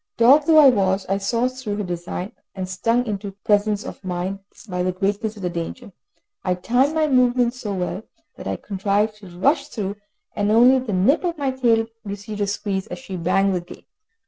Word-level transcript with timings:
Dog 0.17 0.47
though 0.47 0.57
I 0.57 0.69
was, 0.69 1.05
I 1.09 1.19
saw 1.19 1.47
through 1.47 1.75
her 1.75 1.83
design, 1.83 2.31
and 2.55 2.67
stung 2.67 3.05
into 3.05 3.33
presence 3.45 3.83
of 3.85 4.03
mind 4.03 4.39
by 4.67 4.81
the 4.81 4.91
greatness 4.91 5.35
of 5.35 5.43
the 5.43 5.49
danger, 5.51 5.91
I 6.43 6.55
timed 6.55 6.95
my 6.95 7.05
movements 7.07 7.59
so 7.59 7.75
well 7.75 8.01
that 8.35 8.47
I 8.47 8.55
contrived 8.55 9.17
to 9.17 9.27
rush 9.27 9.67
through, 9.67 9.97
and 10.35 10.49
only 10.49 10.79
the 10.79 10.91
tip 10.93 11.23
of 11.23 11.37
my 11.37 11.51
tail 11.51 11.85
received 12.03 12.41
a 12.41 12.47
squeeze 12.47 12.87
as 12.87 12.97
she 12.97 13.15
banged 13.15 13.53
the 13.53 13.61
gate. 13.61 13.85